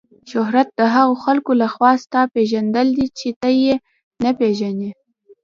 شهرت 0.31 0.67
د 0.79 0.81
هغو 0.95 1.15
خلکو 1.23 1.51
له 1.61 1.67
خوا 1.73 1.91
ستا 2.03 2.21
پیژندل 2.33 2.87
دي 2.97 3.07
چې 3.19 3.29
ته 3.41 3.49
یې 3.63 3.73
نه 4.23 4.31
پیژنې. 4.39 4.91